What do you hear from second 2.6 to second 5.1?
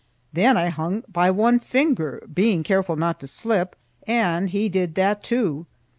careful not to slip, and he did